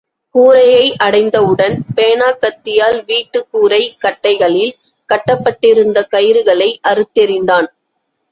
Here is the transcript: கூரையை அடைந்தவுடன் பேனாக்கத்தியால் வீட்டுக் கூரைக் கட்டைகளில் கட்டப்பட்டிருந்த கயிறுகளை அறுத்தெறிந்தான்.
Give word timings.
கூரையை 0.35 0.95
அடைந்தவுடன் 0.95 1.83
பேனாக்கத்தியால் 1.95 3.03
வீட்டுக் 3.05 3.47
கூரைக் 3.51 3.97
கட்டைகளில் 4.01 4.71
கட்டப்பட்டிருந்த 5.05 6.07
கயிறுகளை 6.11 6.69
அறுத்தெறிந்தான். 6.87 7.67